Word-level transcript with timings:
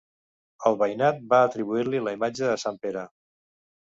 El 0.69 0.77
veïnat 0.77 1.19
va 1.33 1.41
atribuir-li 1.49 1.99
la 2.05 2.13
imatge 2.17 2.47
a 2.53 2.57
Sant 2.63 2.81
Pere. 2.87 3.05